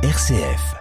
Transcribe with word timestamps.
RCF. 0.00 0.76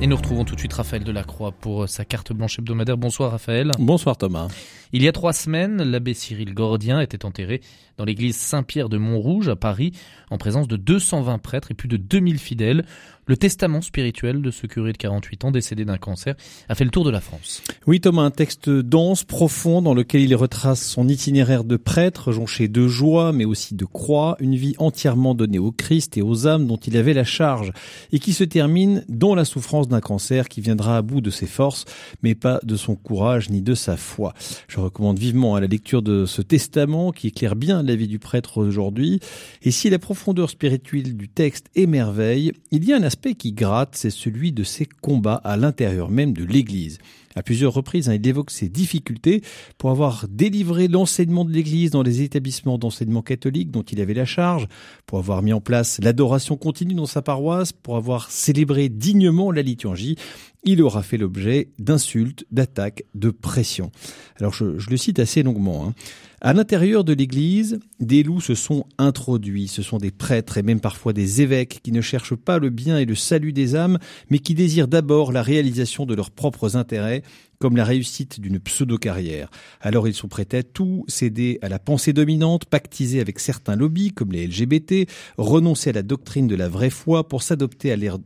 Et 0.00 0.08
nous 0.08 0.16
retrouvons 0.16 0.44
tout 0.44 0.56
de 0.56 0.58
suite 0.58 0.72
Raphaël 0.72 1.04
Delacroix 1.04 1.52
pour 1.52 1.88
sa 1.88 2.04
carte 2.04 2.32
blanche 2.32 2.58
hebdomadaire. 2.58 2.96
Bonsoir 2.96 3.30
Raphaël. 3.30 3.70
Bonsoir 3.78 4.16
Thomas. 4.16 4.48
Il 4.92 5.02
y 5.02 5.08
a 5.08 5.12
trois 5.12 5.32
semaines, 5.32 5.80
l'abbé 5.82 6.12
Cyril 6.12 6.54
Gordien 6.54 7.00
était 7.00 7.24
enterré 7.24 7.60
dans 7.96 8.04
l'église 8.04 8.36
Saint-Pierre 8.36 8.88
de 8.88 8.98
Montrouge 8.98 9.48
à 9.48 9.54
Paris, 9.56 9.92
en 10.30 10.38
présence 10.38 10.66
de 10.66 10.76
220 10.76 11.38
prêtres 11.38 11.70
et 11.70 11.74
plus 11.74 11.88
de 11.88 11.96
2000 11.96 12.38
fidèles. 12.40 12.84
Le 13.28 13.36
testament 13.36 13.80
spirituel 13.80 14.40
de 14.40 14.52
ce 14.52 14.68
curé 14.68 14.92
de 14.92 14.98
48 14.98 15.46
ans 15.46 15.50
décédé 15.50 15.84
d'un 15.84 15.96
cancer 15.96 16.36
a 16.68 16.76
fait 16.76 16.84
le 16.84 16.90
tour 16.90 17.02
de 17.02 17.10
la 17.10 17.20
France. 17.20 17.60
Oui 17.88 18.00
Thomas, 18.00 18.22
un 18.22 18.30
texte 18.30 18.70
dense, 18.70 19.24
profond, 19.24 19.82
dans 19.82 19.94
lequel 19.94 20.20
il 20.20 20.36
retrace 20.36 20.80
son 20.80 21.08
itinéraire 21.08 21.64
de 21.64 21.76
prêtre, 21.76 22.30
jonché 22.30 22.68
de 22.68 22.86
joie, 22.86 23.32
mais 23.32 23.44
aussi 23.44 23.74
de 23.74 23.84
croix, 23.84 24.36
une 24.38 24.54
vie 24.54 24.76
entièrement 24.78 25.34
donnée 25.34 25.58
au 25.58 25.72
Christ 25.72 26.16
et 26.16 26.22
aux 26.22 26.46
âmes 26.46 26.68
dont 26.68 26.76
il 26.76 26.96
avait 26.96 27.14
la 27.14 27.24
charge, 27.24 27.72
et 28.12 28.20
qui 28.20 28.32
se 28.32 28.44
termine 28.44 29.04
dans 29.08 29.34
la 29.34 29.44
souffrance 29.44 29.88
d'un 29.88 30.00
cancer 30.00 30.48
qui 30.48 30.60
viendra 30.60 30.96
à 30.96 31.02
bout 31.02 31.20
de 31.20 31.30
ses 31.30 31.46
forces, 31.46 31.84
mais 32.22 32.36
pas 32.36 32.60
de 32.62 32.76
son 32.76 32.94
courage 32.94 33.50
ni 33.50 33.60
de 33.60 33.74
sa 33.74 33.96
foi. 33.96 34.34
Je 34.68 34.78
recommande 34.78 35.18
vivement 35.18 35.56
à 35.56 35.60
la 35.60 35.66
lecture 35.66 36.02
de 36.02 36.26
ce 36.26 36.42
testament 36.42 37.10
qui 37.10 37.26
éclaire 37.26 37.56
bien 37.56 37.82
la 37.82 37.96
vie 37.96 38.06
du 38.06 38.20
prêtre 38.20 38.58
aujourd'hui. 38.58 39.18
Et 39.62 39.72
si 39.72 39.90
la 39.90 39.98
profondeur 39.98 40.48
spirituelle 40.48 41.16
du 41.16 41.28
texte 41.28 41.66
émerveille, 41.74 42.52
il 42.70 42.84
y 42.84 42.92
a 42.92 42.96
un 42.96 43.02
qui 43.34 43.52
gratte, 43.52 43.96
c'est 43.96 44.10
celui 44.10 44.52
de 44.52 44.62
ses 44.62 44.86
combats 44.86 45.40
à 45.44 45.56
l'intérieur 45.56 46.10
même 46.10 46.32
de 46.32 46.44
l'Église. 46.44 46.98
À 47.36 47.42
plusieurs 47.42 47.74
reprises, 47.74 48.08
hein, 48.08 48.14
il 48.14 48.26
évoque 48.26 48.50
ses 48.50 48.70
difficultés 48.70 49.42
pour 49.76 49.90
avoir 49.90 50.26
délivré 50.28 50.88
l'enseignement 50.88 51.44
de 51.44 51.52
l'Église 51.52 51.90
dans 51.90 52.02
les 52.02 52.22
établissements 52.22 52.78
d'enseignement 52.78 53.20
catholique 53.20 53.70
dont 53.70 53.82
il 53.82 54.00
avait 54.00 54.14
la 54.14 54.24
charge, 54.24 54.66
pour 55.04 55.18
avoir 55.18 55.42
mis 55.42 55.52
en 55.52 55.60
place 55.60 56.00
l'adoration 56.02 56.56
continue 56.56 56.94
dans 56.94 57.06
sa 57.06 57.20
paroisse, 57.20 57.72
pour 57.72 57.96
avoir 57.96 58.30
célébré 58.30 58.88
dignement 58.88 59.52
la 59.52 59.60
liturgie. 59.60 60.16
Il 60.64 60.82
aura 60.82 61.02
fait 61.02 61.18
l'objet 61.18 61.68
d'insultes, 61.78 62.44
d'attaques, 62.50 63.04
de 63.14 63.30
pressions. 63.30 63.92
Alors 64.40 64.52
je, 64.52 64.64
le 64.64 64.96
cite 64.96 65.20
assez 65.20 65.42
longuement. 65.42 65.86
Hein. 65.86 65.94
À 66.40 66.52
l'intérieur 66.52 67.02
de 67.02 67.14
l'Église, 67.14 67.78
des 67.98 68.22
loups 68.22 68.40
se 68.40 68.54
sont 68.54 68.84
introduits. 68.98 69.68
Ce 69.68 69.82
sont 69.82 69.98
des 69.98 70.10
prêtres 70.10 70.58
et 70.58 70.62
même 70.62 70.80
parfois 70.80 71.12
des 71.12 71.40
évêques 71.40 71.80
qui 71.82 71.92
ne 71.92 72.00
cherchent 72.00 72.34
pas 72.34 72.58
le 72.58 72.68
bien 72.68 72.98
et 72.98 73.06
le 73.06 73.14
salut 73.14 73.52
des 73.52 73.74
âmes, 73.74 73.98
mais 74.28 74.38
qui 74.38 74.54
désirent 74.54 74.88
d'abord 74.88 75.32
la 75.32 75.42
réalisation 75.42 76.04
de 76.04 76.14
leurs 76.14 76.30
propres 76.30 76.76
intérêts 76.76 77.22
comme 77.58 77.76
la 77.76 77.84
réussite 77.84 78.40
d'une 78.40 78.58
pseudo-carrière. 78.58 79.50
Alors 79.80 80.08
ils 80.08 80.14
sont 80.14 80.28
prêts 80.28 80.46
à 80.52 80.62
tout, 80.62 81.04
céder 81.08 81.58
à 81.62 81.68
la 81.68 81.78
pensée 81.78 82.12
dominante, 82.12 82.66
pactiser 82.66 83.20
avec 83.20 83.38
certains 83.38 83.76
lobbies 83.76 84.12
comme 84.12 84.32
les 84.32 84.46
LGBT, 84.46 85.08
renoncer 85.38 85.90
à 85.90 85.94
la 85.94 86.02
doctrine 86.02 86.46
de 86.46 86.54
la 86.54 86.68
vraie 86.68 86.90
foi 86.90 87.28
pour 87.28 87.42
s'adapter 87.42 87.92
à 87.92 87.96
l'ère, 87.96 88.18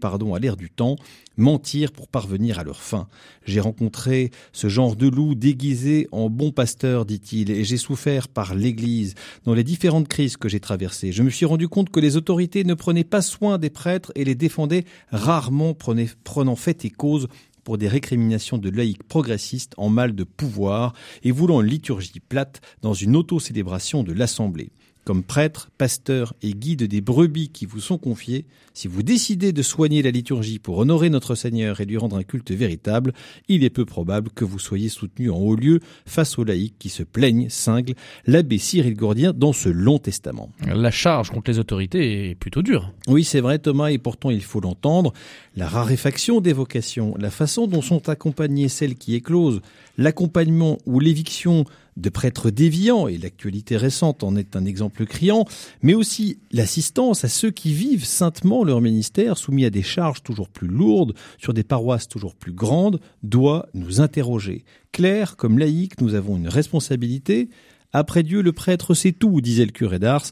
pardon 0.00 0.34
à 0.34 0.38
l'ère 0.38 0.56
du 0.56 0.70
temps, 0.70 0.96
mentir 1.36 1.92
pour 1.92 2.08
parvenir 2.08 2.58
à 2.58 2.64
leur 2.64 2.82
fin. 2.82 3.08
J'ai 3.44 3.60
rencontré 3.60 4.30
ce 4.52 4.68
genre 4.68 4.96
de 4.96 5.08
loup 5.08 5.34
déguisé 5.34 6.08
en 6.12 6.30
bon 6.30 6.52
pasteur, 6.52 7.04
dit-il, 7.04 7.50
et 7.50 7.64
j'ai 7.64 7.76
souffert 7.76 8.28
par 8.28 8.54
l'Église 8.54 9.14
dans 9.44 9.54
les 9.54 9.64
différentes 9.64 10.08
crises 10.08 10.36
que 10.36 10.48
j'ai 10.48 10.60
traversées. 10.60 11.12
Je 11.12 11.22
me 11.22 11.30
suis 11.30 11.46
rendu 11.46 11.68
compte 11.68 11.90
que 11.90 12.00
les 12.00 12.16
autorités 12.16 12.64
ne 12.64 12.74
prenaient 12.74 13.04
pas 13.04 13.22
soin 13.22 13.58
des 13.58 13.70
prêtres 13.70 14.12
et 14.14 14.24
les 14.24 14.34
défendaient 14.34 14.84
rarement 15.10 15.74
prenant 15.74 16.56
fait 16.56 16.84
et 16.84 16.90
cause 16.90 17.28
pour 17.64 17.78
des 17.78 17.88
récriminations 17.88 18.58
de 18.58 18.70
laïcs 18.70 19.02
progressistes 19.02 19.74
en 19.76 19.88
mal 19.88 20.14
de 20.14 20.24
pouvoir 20.24 20.94
et 21.22 21.30
voulant 21.30 21.60
une 21.60 21.68
liturgie 21.68 22.20
plate 22.20 22.60
dans 22.80 22.94
une 22.94 23.16
auto-célébration 23.16 24.02
de 24.02 24.12
l'Assemblée. 24.12 24.72
Comme 25.04 25.24
prêtre, 25.24 25.70
pasteur 25.78 26.32
et 26.42 26.52
guide 26.52 26.84
des 26.84 27.00
brebis 27.00 27.48
qui 27.48 27.66
vous 27.66 27.80
sont 27.80 27.98
confiés, 27.98 28.44
si 28.72 28.86
vous 28.86 29.02
décidez 29.02 29.52
de 29.52 29.60
soigner 29.60 30.00
la 30.00 30.12
liturgie 30.12 30.60
pour 30.60 30.78
honorer 30.78 31.10
notre 31.10 31.34
Seigneur 31.34 31.80
et 31.80 31.84
lui 31.84 31.96
rendre 31.96 32.16
un 32.16 32.22
culte 32.22 32.52
véritable, 32.52 33.12
il 33.48 33.64
est 33.64 33.70
peu 33.70 33.84
probable 33.84 34.30
que 34.30 34.44
vous 34.44 34.60
soyez 34.60 34.88
soutenu 34.88 35.28
en 35.28 35.38
haut 35.38 35.56
lieu 35.56 35.80
face 36.06 36.38
aux 36.38 36.44
laïcs 36.44 36.76
qui 36.78 36.88
se 36.88 37.02
plaignent, 37.02 37.48
cingle 37.48 37.94
l'abbé 38.26 38.58
Cyril 38.58 38.94
Gourdien 38.94 39.32
dans 39.32 39.52
ce 39.52 39.68
long 39.68 39.98
testament. 39.98 40.50
La 40.64 40.92
charge 40.92 41.30
contre 41.30 41.50
les 41.50 41.58
autorités 41.58 42.30
est 42.30 42.34
plutôt 42.36 42.62
dure. 42.62 42.92
Oui, 43.08 43.24
c'est 43.24 43.40
vrai 43.40 43.58
Thomas, 43.58 43.90
et 43.90 43.98
pourtant 43.98 44.30
il 44.30 44.42
faut 44.42 44.60
l'entendre. 44.60 45.12
La 45.56 45.66
raréfaction 45.66 46.40
des 46.40 46.52
vocations, 46.52 47.14
la 47.18 47.30
façon 47.30 47.66
dont 47.66 47.82
sont 47.82 48.08
accompagnées 48.08 48.68
celles 48.68 48.94
qui 48.94 49.16
éclosent, 49.16 49.60
l'accompagnement 49.98 50.78
ou 50.86 51.00
l'éviction 51.00 51.64
de 51.96 52.08
prêtres 52.08 52.50
déviants, 52.50 53.06
et 53.06 53.18
l'actualité 53.18 53.76
récente 53.76 54.22
en 54.22 54.36
est 54.36 54.56
un 54.56 54.64
exemple 54.64 55.06
criant, 55.06 55.44
mais 55.82 55.94
aussi 55.94 56.38
l'assistance 56.50 57.24
à 57.24 57.28
ceux 57.28 57.50
qui 57.50 57.72
vivent 57.72 58.04
saintement 58.04 58.64
leur 58.64 58.80
ministère, 58.80 59.38
soumis 59.38 59.64
à 59.64 59.70
des 59.70 59.82
charges 59.82 60.22
toujours 60.22 60.48
plus 60.48 60.68
lourdes, 60.68 61.14
sur 61.38 61.54
des 61.54 61.64
paroisses 61.64 62.08
toujours 62.08 62.34
plus 62.34 62.52
grandes, 62.52 63.00
doit 63.22 63.68
nous 63.74 64.00
interroger. 64.00 64.64
Claire, 64.92 65.36
comme 65.36 65.58
laïque, 65.58 66.00
nous 66.00 66.14
avons 66.14 66.36
une 66.36 66.48
responsabilité, 66.48 67.48
après 67.92 68.22
Dieu, 68.22 68.40
le 68.40 68.52
prêtre 68.52 68.94
sait 68.94 69.12
tout, 69.12 69.40
disait 69.40 69.66
le 69.66 69.72
curé 69.72 69.98
d'Ars. 69.98 70.24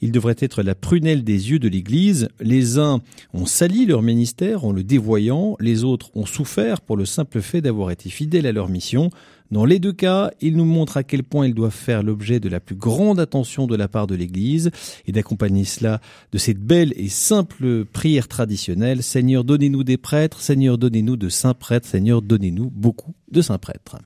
Il 0.00 0.10
devrait 0.10 0.36
être 0.38 0.62
la 0.62 0.74
prunelle 0.74 1.22
des 1.22 1.50
yeux 1.50 1.58
de 1.58 1.68
l'Église. 1.68 2.28
Les 2.40 2.78
uns 2.78 3.02
ont 3.32 3.46
sali 3.46 3.86
leur 3.86 4.02
ministère 4.02 4.64
en 4.64 4.72
le 4.72 4.82
dévoyant, 4.82 5.56
les 5.60 5.84
autres 5.84 6.10
ont 6.14 6.26
souffert 6.26 6.80
pour 6.80 6.96
le 6.96 7.04
simple 7.04 7.40
fait 7.40 7.60
d'avoir 7.60 7.90
été 7.90 8.10
fidèles 8.10 8.46
à 8.46 8.52
leur 8.52 8.68
mission. 8.68 9.10
Dans 9.50 9.66
les 9.66 9.78
deux 9.78 9.92
cas, 9.92 10.32
il 10.40 10.56
nous 10.56 10.64
montre 10.64 10.96
à 10.96 11.04
quel 11.04 11.22
point 11.22 11.46
ils 11.46 11.54
doivent 11.54 11.70
faire 11.70 12.02
l'objet 12.02 12.40
de 12.40 12.48
la 12.48 12.58
plus 12.58 12.74
grande 12.74 13.20
attention 13.20 13.66
de 13.68 13.76
la 13.76 13.86
part 13.86 14.06
de 14.06 14.16
l'Église 14.16 14.70
et 15.06 15.12
d'accompagner 15.12 15.64
cela 15.64 16.00
de 16.32 16.38
cette 16.38 16.58
belle 16.58 16.92
et 16.96 17.08
simple 17.08 17.84
prière 17.84 18.26
traditionnelle. 18.26 19.02
Seigneur, 19.02 19.44
donnez-nous 19.44 19.84
des 19.84 19.98
prêtres, 19.98 20.40
Seigneur, 20.40 20.78
donnez-nous 20.78 21.16
de 21.16 21.28
saints 21.28 21.54
prêtres, 21.54 21.86
Seigneur, 21.86 22.22
donnez-nous 22.22 22.70
beaucoup 22.70 23.14
de 23.30 23.42
saints 23.42 23.58
prêtres. 23.58 23.98